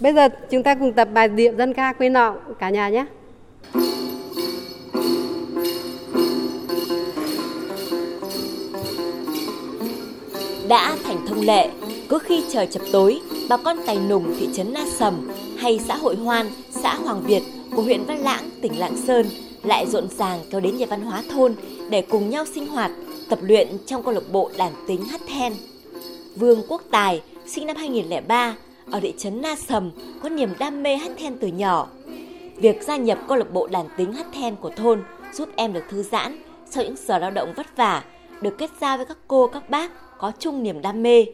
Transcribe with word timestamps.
Bây 0.00 0.12
giờ 0.12 0.28
chúng 0.50 0.62
ta 0.62 0.74
cùng 0.74 0.92
tập 0.92 1.08
bài 1.14 1.28
điệu 1.28 1.52
dân 1.58 1.74
ca 1.74 1.92
quê 1.92 2.08
nọ 2.08 2.34
cả 2.58 2.70
nhà 2.70 2.88
nhé. 2.88 3.04
Đã 10.68 10.96
thành 11.04 11.26
thông 11.28 11.40
lệ, 11.40 11.70
cứ 12.08 12.18
khi 12.18 12.44
trời 12.52 12.66
chập 12.66 12.82
tối, 12.92 13.20
bà 13.48 13.56
con 13.56 13.76
Tài 13.86 13.98
Nùng 14.08 14.34
thị 14.38 14.48
trấn 14.54 14.72
Na 14.72 14.84
Sầm 14.98 15.30
hay 15.58 15.80
xã 15.88 15.96
Hội 15.96 16.16
Hoan, 16.16 16.46
xã 16.70 16.94
Hoàng 16.94 17.22
Việt 17.26 17.42
của 17.76 17.82
huyện 17.82 18.04
Văn 18.04 18.18
Lãng, 18.18 18.50
tỉnh 18.62 18.78
Lạng 18.78 18.96
Sơn 18.96 19.26
lại 19.62 19.86
rộn 19.86 20.08
ràng 20.18 20.40
kéo 20.50 20.60
đến 20.60 20.76
nhà 20.76 20.86
văn 20.86 21.00
hóa 21.00 21.22
thôn 21.30 21.54
để 21.90 22.02
cùng 22.02 22.30
nhau 22.30 22.44
sinh 22.54 22.66
hoạt, 22.66 22.90
tập 23.28 23.38
luyện 23.42 23.68
trong 23.86 24.02
câu 24.02 24.14
lạc 24.14 24.32
bộ 24.32 24.50
đàn 24.56 24.72
tính 24.86 25.04
hát 25.04 25.20
then. 25.28 25.52
Vương 26.36 26.62
Quốc 26.68 26.82
Tài, 26.90 27.22
sinh 27.46 27.66
năm 27.66 27.76
2003, 27.76 28.54
ở 28.90 29.00
thị 29.00 29.14
trấn 29.18 29.42
Na 29.42 29.56
Sầm 29.56 29.90
có 30.22 30.28
niềm 30.28 30.48
đam 30.58 30.82
mê 30.82 30.96
hát 30.96 31.10
then 31.18 31.38
từ 31.38 31.46
nhỏ. 31.46 31.86
Việc 32.56 32.82
gia 32.82 32.96
nhập 32.96 33.18
câu 33.28 33.36
lạc 33.36 33.52
bộ 33.52 33.66
đàn 33.66 33.86
tính 33.96 34.12
hát 34.12 34.26
then 34.34 34.56
của 34.56 34.70
thôn 34.76 35.02
giúp 35.32 35.48
em 35.56 35.72
được 35.72 35.84
thư 35.90 36.02
giãn 36.02 36.36
sau 36.70 36.84
những 36.84 36.94
giờ 36.96 37.18
lao 37.18 37.30
động 37.30 37.52
vất 37.56 37.76
vả, 37.76 38.04
được 38.40 38.58
kết 38.58 38.70
giao 38.80 38.96
với 38.96 39.06
các 39.06 39.18
cô 39.28 39.46
các 39.46 39.70
bác 39.70 40.18
có 40.18 40.32
chung 40.38 40.62
niềm 40.62 40.82
đam 40.82 41.02
mê. 41.02 41.26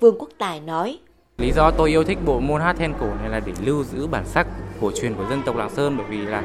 Vương 0.00 0.18
Quốc 0.18 0.28
Tài 0.38 0.60
nói: 0.60 0.98
Lý 1.38 1.52
do 1.52 1.70
tôi 1.70 1.90
yêu 1.90 2.04
thích 2.04 2.18
bộ 2.24 2.40
môn 2.40 2.60
hát 2.60 2.76
then 2.78 2.94
cổ 3.00 3.06
này 3.20 3.28
là 3.28 3.40
để 3.46 3.52
lưu 3.64 3.84
giữ 3.84 4.06
bản 4.06 4.24
sắc 4.26 4.46
cổ 4.80 4.90
truyền 4.90 5.14
của 5.14 5.26
dân 5.30 5.42
tộc 5.46 5.56
Lạng 5.56 5.70
Sơn 5.70 5.96
bởi 5.96 6.06
vì 6.10 6.18
là 6.18 6.42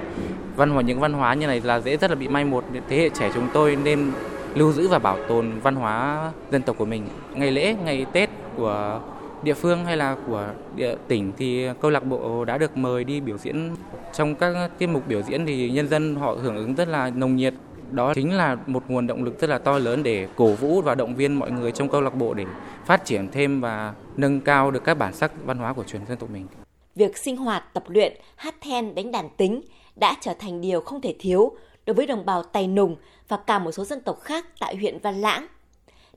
văn 0.56 0.70
hóa 0.70 0.82
những 0.82 1.00
văn 1.00 1.14
hóa 1.14 1.34
như 1.34 1.48
này 1.48 1.62
là 1.64 1.80
dễ 1.80 1.98
rất 1.98 2.10
là 2.10 2.16
bị 2.16 2.28
mai 2.28 2.46
một 2.46 2.64
thế 2.90 2.98
hệ 2.98 3.10
trẻ 3.10 3.32
chúng 3.34 3.48
tôi 3.54 3.76
nên 3.76 4.12
lưu 4.56 4.72
giữ 4.72 4.88
và 4.88 5.00
bảo 5.00 5.18
tồn 5.28 5.60
văn 5.60 5.76
hóa 5.76 6.32
dân 6.52 6.62
tộc 6.62 6.76
của 6.78 6.86
mình 6.86 7.08
ngày 7.34 7.52
lễ 7.52 7.76
ngày 7.86 8.06
tết 8.14 8.30
của 8.58 9.02
địa 9.48 9.54
phương 9.54 9.86
hay 9.86 9.98
là 9.98 10.18
của 10.28 10.54
địa 10.76 10.96
tỉnh 11.08 11.32
thì 11.38 11.68
câu 11.82 11.92
lạc 11.92 12.04
bộ 12.04 12.46
đã 12.46 12.58
được 12.58 12.78
mời 12.78 13.04
đi 13.04 13.20
biểu 13.20 13.38
diễn 13.38 13.76
trong 14.14 14.36
các 14.36 14.72
tiết 14.78 14.88
mục 14.88 15.08
biểu 15.08 15.22
diễn 15.22 15.46
thì 15.46 15.70
nhân 15.70 15.88
dân 15.88 16.16
họ 16.16 16.32
hưởng 16.42 16.56
ứng 16.56 16.76
rất 16.76 16.88
là 16.88 17.10
nồng 17.10 17.36
nhiệt 17.36 17.54
đó 17.92 18.14
chính 18.14 18.34
là 18.34 18.58
một 18.68 18.84
nguồn 18.88 19.08
động 19.08 19.24
lực 19.24 19.40
rất 19.40 19.50
là 19.50 19.58
to 19.58 19.78
lớn 19.78 20.04
để 20.04 20.28
cổ 20.36 20.48
vũ 20.48 20.82
và 20.82 20.96
động 20.96 21.16
viên 21.16 21.34
mọi 21.34 21.52
người 21.52 21.72
trong 21.72 21.90
câu 21.90 22.02
lạc 22.02 22.16
bộ 22.16 22.34
để 22.34 22.46
phát 22.86 23.06
triển 23.06 23.28
thêm 23.32 23.62
và 23.62 23.94
nâng 24.18 24.42
cao 24.42 24.72
được 24.72 24.84
các 24.84 24.94
bản 24.94 25.14
sắc 25.14 25.32
văn 25.46 25.58
hóa 25.58 25.74
của 25.74 25.84
truyền 25.84 26.06
dân 26.06 26.18
tộc 26.18 26.30
mình. 26.30 26.48
Việc 26.96 27.18
sinh 27.18 27.38
hoạt, 27.38 27.74
tập 27.74 27.84
luyện, 27.88 28.14
hát 28.36 28.56
then, 28.62 28.96
đánh 28.96 29.12
đàn 29.12 29.30
tính 29.38 29.62
đã 29.96 30.16
trở 30.22 30.34
thành 30.40 30.62
điều 30.62 30.82
không 30.82 31.02
thể 31.02 31.16
thiếu 31.20 31.52
đối 31.86 31.94
với 31.94 32.08
đồng 32.08 32.26
bào 32.26 32.44
tài 32.44 32.68
Nùng 32.68 32.96
và 33.28 33.38
cả 33.38 33.60
một 33.60 33.72
số 33.72 33.84
dân 33.86 34.02
tộc 34.02 34.20
khác 34.22 34.46
tại 34.60 34.76
huyện 34.76 35.00
Văn 35.04 35.22
Lãng. 35.22 35.48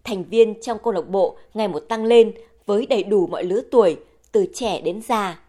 Thành 0.05 0.25
viên 0.25 0.63
trong 0.63 0.79
câu 0.85 0.93
lạc 0.93 1.09
bộ 1.09 1.37
ngày 1.55 1.69
một 1.69 1.81
tăng 1.81 2.05
lên 2.05 2.33
với 2.71 2.87
đầy 2.87 3.03
đủ 3.03 3.27
mọi 3.27 3.45
lứa 3.45 3.61
tuổi, 3.71 3.97
từ 4.33 4.47
trẻ 4.55 4.81
đến 4.81 5.03
già. 5.03 5.41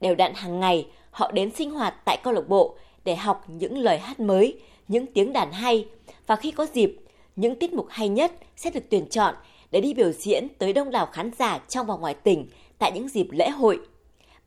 Đều 0.00 0.14
đặn 0.14 0.32
hàng 0.34 0.60
ngày, 0.60 0.86
họ 1.10 1.32
đến 1.32 1.50
sinh 1.50 1.70
hoạt 1.70 1.94
tại 2.04 2.18
câu 2.24 2.32
lạc 2.32 2.48
bộ 2.48 2.76
để 3.04 3.16
học 3.16 3.44
những 3.48 3.78
lời 3.78 3.98
hát 3.98 4.20
mới, 4.20 4.58
những 4.88 5.06
tiếng 5.06 5.32
đàn 5.32 5.52
hay 5.52 5.86
và 6.26 6.36
khi 6.36 6.50
có 6.50 6.66
dịp, 6.74 6.96
những 7.36 7.54
tiết 7.54 7.72
mục 7.72 7.86
hay 7.90 8.08
nhất 8.08 8.32
sẽ 8.56 8.70
được 8.70 8.80
tuyển 8.90 9.08
chọn 9.08 9.34
để 9.70 9.80
đi 9.80 9.94
biểu 9.94 10.12
diễn 10.12 10.48
tới 10.58 10.72
đông 10.72 10.90
đảo 10.90 11.06
khán 11.06 11.30
giả 11.38 11.58
trong 11.68 11.86
và 11.86 11.96
ngoài 11.96 12.14
tỉnh 12.14 12.48
tại 12.78 12.92
những 12.92 13.08
dịp 13.08 13.26
lễ 13.30 13.50
hội. 13.50 13.78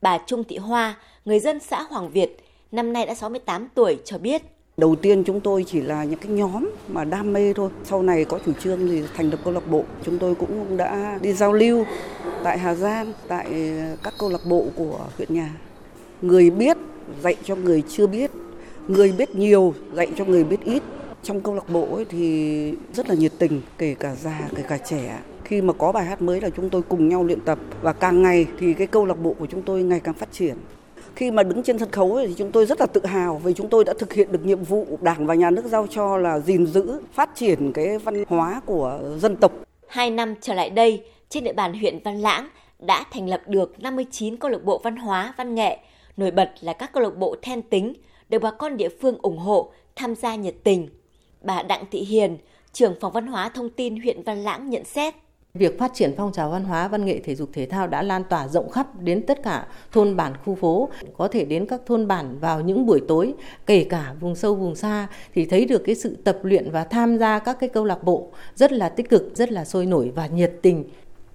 Bà 0.01 0.17
Trung 0.27 0.43
Thị 0.43 0.57
Hoa, 0.57 0.97
người 1.25 1.39
dân 1.39 1.59
xã 1.59 1.81
Hoàng 1.81 2.09
Việt, 2.09 2.37
năm 2.71 2.93
nay 2.93 3.05
đã 3.05 3.15
68 3.15 3.67
tuổi 3.75 3.97
cho 4.05 4.17
biết. 4.17 4.41
Đầu 4.79 4.95
tiên 4.95 5.23
chúng 5.23 5.41
tôi 5.41 5.63
chỉ 5.67 5.81
là 5.81 6.03
những 6.03 6.19
cái 6.19 6.31
nhóm 6.31 6.69
mà 6.87 7.03
đam 7.03 7.33
mê 7.33 7.53
thôi. 7.53 7.69
Sau 7.83 8.01
này 8.01 8.25
có 8.25 8.39
chủ 8.45 8.51
trương 8.63 8.87
thì 8.87 9.03
thành 9.15 9.29
lập 9.29 9.39
câu 9.43 9.53
lạc 9.53 9.67
bộ. 9.71 9.83
Chúng 10.05 10.19
tôi 10.19 10.35
cũng 10.35 10.77
đã 10.77 11.19
đi 11.21 11.33
giao 11.33 11.53
lưu 11.53 11.85
tại 12.43 12.57
Hà 12.57 12.75
Giang, 12.75 13.13
tại 13.27 13.45
ờ, 13.51 13.95
các 14.03 14.13
câu 14.19 14.29
lạc 14.29 14.41
bộ 14.49 14.65
của 14.75 14.99
huyện 15.17 15.33
nhà. 15.33 15.49
Người 16.21 16.49
biết 16.49 16.77
dạy 17.23 17.35
cho 17.43 17.55
người 17.55 17.83
chưa 17.89 18.07
biết, 18.07 18.31
người 18.87 19.11
biết 19.11 19.35
nhiều 19.35 19.73
dạy 19.93 20.07
cho 20.17 20.25
người 20.25 20.43
biết 20.43 20.59
ít. 20.63 20.83
Trong 21.23 21.41
câu 21.41 21.55
lạc 21.55 21.69
bộ 21.69 21.95
ấy 21.95 22.05
thì 22.05 22.73
rất 22.93 23.09
là 23.09 23.15
nhiệt 23.15 23.31
tình, 23.39 23.61
kể 23.77 23.95
cả 23.99 24.15
già, 24.15 24.49
kể 24.55 24.63
cả 24.69 24.77
trẻ. 24.77 25.19
Khi 25.43 25.61
mà 25.61 25.73
có 25.73 25.91
bài 25.91 26.05
hát 26.05 26.21
mới 26.21 26.41
là 26.41 26.49
chúng 26.49 26.69
tôi 26.69 26.81
cùng 26.81 27.09
nhau 27.09 27.23
luyện 27.23 27.39
tập 27.39 27.59
và 27.81 27.93
càng 27.93 28.21
ngày 28.21 28.47
thì 28.59 28.73
cái 28.73 28.87
câu 28.87 29.05
lạc 29.05 29.23
bộ 29.23 29.35
của 29.39 29.45
chúng 29.45 29.61
tôi 29.61 29.83
ngày 29.83 29.99
càng 29.99 30.13
phát 30.13 30.31
triển 30.31 30.55
khi 31.19 31.31
mà 31.31 31.43
đứng 31.43 31.63
trên 31.63 31.79
sân 31.79 31.91
khấu 31.91 32.19
thì 32.27 32.33
chúng 32.37 32.51
tôi 32.51 32.65
rất 32.65 32.79
là 32.79 32.85
tự 32.85 33.05
hào 33.05 33.41
vì 33.43 33.53
chúng 33.53 33.69
tôi 33.69 33.83
đã 33.83 33.93
thực 33.99 34.13
hiện 34.13 34.31
được 34.31 34.45
nhiệm 34.45 34.63
vụ 34.63 34.85
đảng 35.01 35.25
và 35.27 35.33
nhà 35.33 35.49
nước 35.49 35.65
giao 35.65 35.87
cho 35.87 36.17
là 36.17 36.39
gìn 36.39 36.65
giữ, 36.65 37.01
phát 37.13 37.29
triển 37.35 37.73
cái 37.73 37.97
văn 37.97 38.23
hóa 38.27 38.61
của 38.65 38.99
dân 39.17 39.35
tộc. 39.35 39.51
Hai 39.87 40.09
năm 40.09 40.35
trở 40.41 40.53
lại 40.53 40.69
đây, 40.69 41.03
trên 41.29 41.43
địa 41.43 41.53
bàn 41.53 41.73
huyện 41.73 41.99
Văn 42.03 42.21
Lãng 42.21 42.49
đã 42.79 43.05
thành 43.11 43.29
lập 43.29 43.41
được 43.47 43.79
59 43.79 44.37
câu 44.37 44.51
lạc 44.51 44.63
bộ 44.63 44.81
văn 44.83 44.95
hóa, 44.95 45.33
văn 45.37 45.55
nghệ, 45.55 45.77
nổi 46.17 46.31
bật 46.31 46.51
là 46.61 46.73
các 46.73 46.93
câu 46.93 47.03
lạc 47.03 47.17
bộ 47.17 47.35
then 47.41 47.61
tính, 47.61 47.93
được 48.29 48.39
bà 48.41 48.51
con 48.51 48.77
địa 48.77 48.89
phương 49.01 49.17
ủng 49.21 49.37
hộ, 49.37 49.71
tham 49.95 50.15
gia 50.15 50.35
nhiệt 50.35 50.55
tình. 50.63 50.89
Bà 51.41 51.63
Đặng 51.63 51.83
Thị 51.91 51.99
Hiền, 51.99 52.37
trưởng 52.73 52.95
phòng 53.01 53.13
văn 53.13 53.27
hóa 53.27 53.49
thông 53.49 53.69
tin 53.69 54.01
huyện 54.01 54.23
Văn 54.23 54.43
Lãng 54.43 54.69
nhận 54.69 54.85
xét. 54.85 55.13
Việc 55.53 55.79
phát 55.79 55.91
triển 55.93 56.13
phong 56.17 56.31
trào 56.31 56.49
văn 56.49 56.63
hóa, 56.63 56.87
văn 56.87 57.05
nghệ, 57.05 57.19
thể 57.19 57.35
dục 57.35 57.49
thể 57.53 57.65
thao 57.65 57.87
đã 57.87 58.01
lan 58.01 58.23
tỏa 58.29 58.47
rộng 58.47 58.69
khắp 58.69 59.01
đến 59.01 59.25
tất 59.25 59.43
cả 59.43 59.67
thôn 59.91 60.15
bản, 60.15 60.33
khu 60.45 60.55
phố, 60.55 60.89
có 61.17 61.27
thể 61.27 61.45
đến 61.45 61.65
các 61.65 61.81
thôn 61.85 62.07
bản 62.07 62.37
vào 62.39 62.61
những 62.61 62.85
buổi 62.85 63.01
tối, 63.07 63.33
kể 63.65 63.83
cả 63.89 64.13
vùng 64.19 64.35
sâu 64.35 64.55
vùng 64.55 64.75
xa 64.75 65.07
thì 65.35 65.45
thấy 65.45 65.65
được 65.65 65.83
cái 65.85 65.95
sự 65.95 66.17
tập 66.23 66.39
luyện 66.43 66.71
và 66.71 66.83
tham 66.83 67.17
gia 67.17 67.39
các 67.39 67.57
cái 67.59 67.69
câu 67.69 67.85
lạc 67.85 68.03
bộ 68.03 68.27
rất 68.55 68.71
là 68.71 68.89
tích 68.89 69.09
cực, 69.09 69.31
rất 69.35 69.51
là 69.51 69.65
sôi 69.65 69.85
nổi 69.85 70.11
và 70.15 70.27
nhiệt 70.27 70.53
tình. 70.61 70.83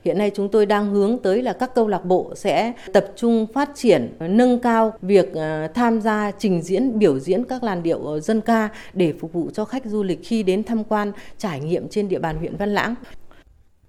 Hiện 0.04 0.18
nay 0.18 0.30
chúng 0.34 0.48
tôi 0.48 0.66
đang 0.66 0.90
hướng 0.90 1.18
tới 1.18 1.42
là 1.42 1.52
các 1.52 1.74
câu 1.74 1.88
lạc 1.88 2.04
bộ 2.04 2.32
sẽ 2.36 2.72
tập 2.92 3.06
trung 3.16 3.46
phát 3.54 3.70
triển, 3.74 4.16
nâng 4.20 4.58
cao 4.58 4.92
việc 5.02 5.34
ờ, 5.34 5.68
tham 5.74 6.00
gia 6.00 6.30
trình 6.38 6.62
diễn, 6.62 6.98
biểu 6.98 7.18
diễn 7.18 7.44
các 7.44 7.62
làn 7.62 7.82
điệu 7.82 8.06
ờ, 8.06 8.20
dân 8.20 8.40
ca 8.40 8.68
để 8.92 9.14
phục 9.20 9.32
vụ 9.32 9.50
cho 9.54 9.64
khách 9.64 9.86
du 9.86 10.02
lịch 10.02 10.20
khi 10.24 10.42
đến 10.42 10.64
tham 10.64 10.84
quan 10.84 11.12
trải 11.38 11.60
nghiệm 11.60 11.88
trên 11.88 12.08
địa 12.08 12.18
bàn 12.18 12.36
huyện 12.36 12.56
Văn 12.56 12.74
Lãng. 12.74 12.94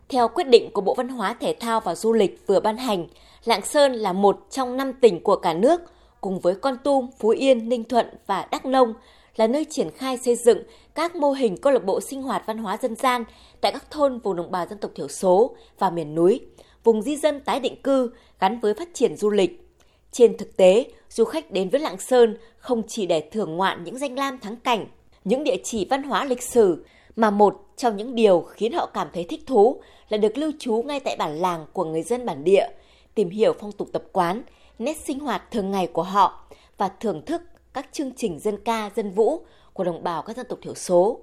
Theo 0.09 0.27
quyết 0.27 0.47
định 0.47 0.71
của 0.71 0.81
Bộ 0.81 0.93
Văn 0.93 1.09
hóa 1.09 1.33
Thể 1.33 1.55
thao 1.59 1.79
và 1.79 1.95
Du 1.95 2.13
lịch 2.13 2.47
vừa 2.47 2.59
ban 2.59 2.77
hành, 2.77 3.07
Lạng 3.45 3.65
Sơn 3.65 3.93
là 3.93 4.13
một 4.13 4.47
trong 4.49 4.77
năm 4.77 4.93
tỉnh 4.93 5.23
của 5.23 5.35
cả 5.35 5.53
nước, 5.53 5.81
cùng 6.21 6.39
với 6.39 6.55
Con 6.55 6.77
Tum, 6.83 7.07
Phú 7.19 7.29
Yên, 7.29 7.69
Ninh 7.69 7.83
Thuận 7.83 8.07
và 8.27 8.47
Đắk 8.51 8.65
Nông 8.65 8.93
là 9.35 9.47
nơi 9.47 9.65
triển 9.69 9.89
khai 9.91 10.17
xây 10.17 10.35
dựng 10.35 10.57
các 10.95 11.15
mô 11.15 11.31
hình 11.31 11.57
câu 11.57 11.73
lạc 11.73 11.85
bộ 11.85 12.01
sinh 12.01 12.21
hoạt 12.21 12.43
văn 12.45 12.57
hóa 12.57 12.77
dân 12.81 12.95
gian 12.95 13.23
tại 13.61 13.71
các 13.71 13.91
thôn 13.91 14.19
vùng 14.19 14.35
đồng 14.35 14.51
bào 14.51 14.65
dân 14.65 14.77
tộc 14.77 14.91
thiểu 14.95 15.07
số 15.07 15.55
và 15.79 15.89
miền 15.89 16.15
núi, 16.15 16.41
vùng 16.83 17.01
di 17.01 17.17
dân 17.17 17.39
tái 17.39 17.59
định 17.59 17.81
cư 17.81 18.11
gắn 18.39 18.59
với 18.59 18.73
phát 18.73 18.89
triển 18.93 19.15
du 19.17 19.29
lịch. 19.29 19.61
Trên 20.11 20.37
thực 20.37 20.57
tế, 20.57 20.85
du 21.09 21.25
khách 21.25 21.51
đến 21.51 21.69
với 21.69 21.79
Lạng 21.79 21.99
Sơn 21.99 22.37
không 22.57 22.83
chỉ 22.87 23.05
để 23.05 23.29
thưởng 23.31 23.57
ngoạn 23.57 23.83
những 23.83 23.97
danh 23.97 24.17
lam 24.17 24.39
thắng 24.39 24.55
cảnh, 24.55 24.87
những 25.23 25.43
địa 25.43 25.57
chỉ 25.63 25.87
văn 25.89 26.03
hóa 26.03 26.25
lịch 26.25 26.43
sử, 26.43 26.85
mà 27.15 27.29
một 27.29 27.65
trong 27.77 27.97
những 27.97 28.15
điều 28.15 28.41
khiến 28.41 28.73
họ 28.73 28.85
cảm 28.85 29.07
thấy 29.13 29.23
thích 29.23 29.43
thú 29.47 29.81
là 30.09 30.17
được 30.17 30.37
lưu 30.37 30.51
trú 30.59 30.81
ngay 30.85 30.99
tại 30.99 31.15
bản 31.15 31.35
làng 31.35 31.65
của 31.73 31.83
người 31.83 32.03
dân 32.03 32.25
bản 32.25 32.43
địa, 32.43 32.67
tìm 33.15 33.29
hiểu 33.29 33.53
phong 33.59 33.71
tục 33.71 33.87
tập 33.93 34.03
quán, 34.11 34.41
nét 34.79 34.97
sinh 35.05 35.19
hoạt 35.19 35.51
thường 35.51 35.71
ngày 35.71 35.87
của 35.87 36.03
họ 36.03 36.45
và 36.77 36.89
thưởng 36.99 37.25
thức 37.25 37.41
các 37.73 37.89
chương 37.91 38.11
trình 38.15 38.39
dân 38.39 38.57
ca, 38.65 38.89
dân 38.95 39.11
vũ 39.11 39.39
của 39.73 39.83
đồng 39.83 40.03
bào 40.03 40.21
các 40.21 40.37
dân 40.37 40.45
tộc 40.49 40.59
thiểu 40.61 40.75
số. 40.75 41.19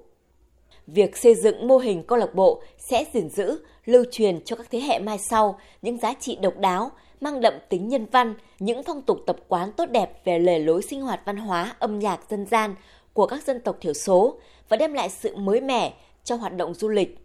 Việc 0.87 1.17
xây 1.17 1.35
dựng 1.35 1.67
mô 1.67 1.77
hình 1.77 2.03
câu 2.03 2.17
lạc 2.17 2.35
bộ 2.35 2.61
sẽ 2.77 3.05
gìn 3.13 3.29
giữ, 3.29 3.59
lưu 3.85 4.03
truyền 4.11 4.43
cho 4.43 4.55
các 4.55 4.67
thế 4.71 4.79
hệ 4.79 4.99
mai 4.99 5.17
sau 5.17 5.59
những 5.81 5.97
giá 5.97 6.13
trị 6.13 6.35
độc 6.35 6.57
đáo, 6.57 6.91
mang 7.21 7.41
đậm 7.41 7.53
tính 7.69 7.87
nhân 7.87 8.05
văn, 8.11 8.35
những 8.59 8.83
phong 8.83 9.01
tục 9.01 9.19
tập 9.25 9.35
quán 9.47 9.71
tốt 9.71 9.85
đẹp 9.85 10.25
về 10.25 10.39
lề 10.39 10.59
lối 10.59 10.81
sinh 10.81 11.01
hoạt 11.01 11.21
văn 11.25 11.37
hóa, 11.37 11.75
âm 11.79 11.99
nhạc 11.99 12.19
dân 12.29 12.45
gian 12.45 12.75
của 13.13 13.25
các 13.25 13.43
dân 13.43 13.61
tộc 13.61 13.77
thiểu 13.81 13.93
số 13.93 14.37
và 14.69 14.77
đem 14.77 14.93
lại 14.93 15.09
sự 15.09 15.35
mới 15.35 15.61
mẻ 15.61 15.93
cho 16.23 16.35
hoạt 16.35 16.57
động 16.57 16.73
du 16.73 16.89
lịch. 16.89 17.17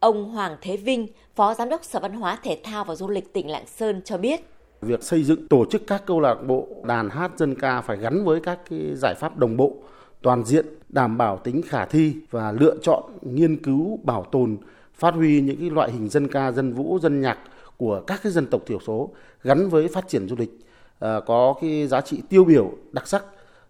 Ông 0.00 0.30
Hoàng 0.30 0.56
Thế 0.60 0.76
Vinh, 0.76 1.06
Phó 1.34 1.54
Giám 1.54 1.68
đốc 1.68 1.84
Sở 1.84 2.00
Văn 2.00 2.12
hóa 2.12 2.38
Thể 2.42 2.60
thao 2.64 2.84
và 2.84 2.94
Du 2.94 3.08
lịch 3.08 3.32
tỉnh 3.32 3.50
Lạng 3.50 3.66
Sơn 3.66 4.02
cho 4.04 4.18
biết. 4.18 4.40
Việc 4.80 5.02
xây 5.02 5.22
dựng 5.22 5.48
tổ 5.48 5.64
chức 5.70 5.82
các 5.86 6.02
câu 6.06 6.20
lạc 6.20 6.34
bộ 6.34 6.66
đàn 6.84 7.10
hát 7.10 7.30
dân 7.36 7.54
ca 7.54 7.80
phải 7.80 7.96
gắn 7.96 8.24
với 8.24 8.40
các 8.40 8.58
cái 8.70 8.80
giải 8.94 9.14
pháp 9.14 9.36
đồng 9.36 9.56
bộ, 9.56 9.76
toàn 10.22 10.44
diện, 10.44 10.66
đảm 10.88 11.18
bảo 11.18 11.36
tính 11.36 11.62
khả 11.62 11.84
thi 11.84 12.14
và 12.30 12.52
lựa 12.52 12.76
chọn, 12.82 13.02
nghiên 13.22 13.62
cứu, 13.62 13.98
bảo 14.02 14.24
tồn, 14.32 14.56
phát 14.94 15.14
huy 15.14 15.40
những 15.40 15.56
cái 15.56 15.70
loại 15.70 15.92
hình 15.92 16.08
dân 16.08 16.28
ca, 16.28 16.52
dân 16.52 16.72
vũ, 16.72 16.98
dân 17.02 17.20
nhạc 17.20 17.38
của 17.76 18.00
các 18.06 18.20
cái 18.22 18.32
dân 18.32 18.46
tộc 18.46 18.62
thiểu 18.66 18.78
số 18.86 19.10
gắn 19.42 19.68
với 19.68 19.88
phát 19.88 20.08
triển 20.08 20.28
du 20.28 20.36
lịch 20.38 20.50
ờ, 20.98 21.20
có 21.26 21.54
cái 21.60 21.86
giá 21.86 22.00
trị 22.00 22.22
tiêu 22.28 22.44
biểu 22.44 22.72
đặc 22.92 23.08
sắc 23.08 23.24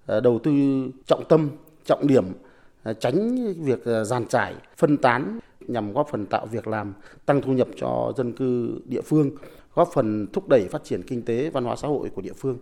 ờ, 0.07 0.21
đầu 0.21 0.39
tư 0.39 0.53
trọng 1.07 1.25
tâm 1.29 1.51
trọng 1.85 2.07
điểm 2.07 2.25
Ờ, 2.83 2.93
tránh 2.93 3.37
việc 3.65 3.85
ờ, 3.85 4.05
giàn 4.05 4.27
trải 4.27 4.55
phân 4.77 4.97
tán 4.97 5.39
nhằm 5.69 5.93
góp 5.93 6.09
phần 6.11 6.27
tạo 6.27 6.47
việc 6.47 6.67
làm 6.67 6.95
tăng 7.27 7.43
thu 7.43 7.53
nhập 7.53 7.69
cho 7.77 8.13
dân 8.17 8.33
cư 8.33 8.81
địa 8.85 9.01
phương 9.01 9.31
góp 9.75 9.91
phần 9.95 10.27
thúc 10.33 10.49
đẩy 10.49 10.69
phát 10.71 10.85
triển 10.85 11.03
kinh 11.03 11.23
tế 11.23 11.51
văn 11.51 11.65
hóa 11.65 11.77
xã 11.77 11.89
hội 11.89 12.11
của 12.15 12.23
địa 12.23 12.33
phương. 12.33 12.59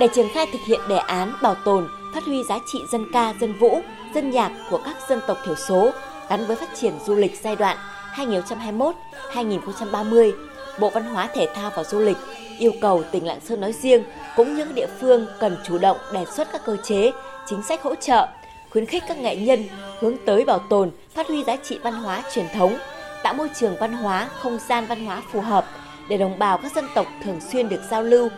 Để 0.00 0.08
triển 0.14 0.26
khai 0.34 0.46
thực 0.52 0.58
hiện 0.66 0.80
đề 0.88 0.96
án 0.96 1.32
bảo 1.42 1.54
tồn 1.64 1.88
phát 2.14 2.24
huy 2.24 2.44
giá 2.44 2.58
trị 2.72 2.78
dân 2.92 3.04
ca, 3.12 3.34
dân 3.40 3.54
vũ, 3.60 3.80
dân 4.14 4.30
nhạc 4.30 4.52
của 4.70 4.80
các 4.84 4.96
dân 5.08 5.20
tộc 5.26 5.38
thiểu 5.44 5.54
số 5.54 5.90
gắn 6.28 6.46
với 6.46 6.56
phát 6.56 6.68
triển 6.74 6.94
du 7.06 7.14
lịch 7.14 7.32
giai 7.42 7.56
đoạn 7.56 7.76
2021-2030, 8.14 10.32
Bộ 10.80 10.90
Văn 10.90 11.04
hóa 11.04 11.28
Thể 11.34 11.48
thao 11.54 11.70
và 11.76 11.84
Du 11.84 11.98
lịch 11.98 12.16
yêu 12.58 12.72
cầu 12.80 13.02
tỉnh 13.12 13.26
Lạng 13.26 13.40
Sơn 13.40 13.60
nói 13.60 13.72
riêng 13.72 14.04
cũng 14.36 14.54
như 14.54 14.64
các 14.64 14.74
địa 14.74 14.86
phương 15.00 15.26
cần 15.40 15.56
chủ 15.64 15.78
động 15.78 15.96
đề 16.12 16.24
xuất 16.24 16.48
các 16.52 16.64
cơ 16.64 16.76
chế, 16.84 17.12
chính 17.46 17.62
sách 17.62 17.82
hỗ 17.82 17.94
trợ, 17.94 18.28
khuyến 18.70 18.86
khích 18.86 19.02
các 19.08 19.18
nghệ 19.18 19.36
nhân 19.36 19.64
hướng 20.00 20.16
tới 20.26 20.44
bảo 20.44 20.58
tồn, 20.58 20.90
phát 21.14 21.28
huy 21.28 21.44
giá 21.44 21.56
trị 21.56 21.78
văn 21.82 21.94
hóa 21.94 22.22
truyền 22.34 22.46
thống, 22.54 22.78
tạo 23.22 23.34
môi 23.34 23.50
trường 23.54 23.76
văn 23.80 23.92
hóa, 23.92 24.28
không 24.40 24.58
gian 24.68 24.86
văn 24.86 25.06
hóa 25.06 25.22
phù 25.32 25.40
hợp 25.40 25.66
để 26.08 26.16
đồng 26.16 26.38
bào 26.38 26.58
các 26.58 26.72
dân 26.74 26.84
tộc 26.94 27.06
thường 27.24 27.40
xuyên 27.40 27.68
được 27.68 27.80
giao 27.90 28.02
lưu, 28.02 28.28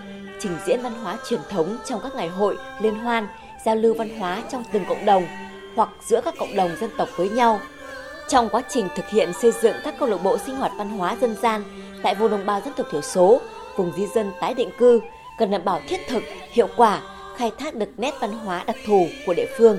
trình 0.40 0.56
diễn 0.66 0.82
văn 0.82 0.92
hóa 1.02 1.16
truyền 1.28 1.40
thống 1.50 1.76
trong 1.84 2.00
các 2.02 2.14
ngày 2.14 2.28
hội, 2.28 2.56
liên 2.80 2.94
hoan, 2.94 3.26
giao 3.64 3.76
lưu 3.76 3.94
văn 3.94 4.18
hóa 4.18 4.42
trong 4.50 4.64
từng 4.72 4.84
cộng 4.88 5.04
đồng 5.04 5.26
hoặc 5.76 5.88
giữa 6.06 6.20
các 6.24 6.34
cộng 6.38 6.56
đồng 6.56 6.76
dân 6.80 6.90
tộc 6.98 7.08
với 7.16 7.28
nhau. 7.28 7.60
Trong 8.28 8.48
quá 8.48 8.62
trình 8.68 8.88
thực 8.96 9.08
hiện 9.08 9.32
xây 9.32 9.52
dựng 9.62 9.76
các 9.84 9.94
câu 9.98 10.08
lạc 10.08 10.22
bộ 10.22 10.38
sinh 10.38 10.56
hoạt 10.56 10.72
văn 10.78 10.90
hóa 10.90 11.16
dân 11.20 11.36
gian 11.42 11.62
tại 12.02 12.14
vùng 12.14 12.30
đồng 12.30 12.46
bào 12.46 12.60
dân 12.60 12.74
tộc 12.76 12.86
thiểu 12.90 13.02
số, 13.02 13.40
vùng 13.76 13.92
di 13.96 14.06
dân 14.06 14.32
tái 14.40 14.54
định 14.54 14.70
cư 14.78 15.00
cần 15.38 15.50
đảm 15.50 15.64
bảo 15.64 15.80
thiết 15.88 16.00
thực, 16.08 16.22
hiệu 16.50 16.68
quả, 16.76 17.00
khai 17.36 17.50
thác 17.58 17.74
được 17.74 17.88
nét 17.96 18.14
văn 18.20 18.32
hóa 18.32 18.64
đặc 18.66 18.76
thù 18.86 19.06
của 19.26 19.34
địa 19.34 19.46
phương. 19.58 19.78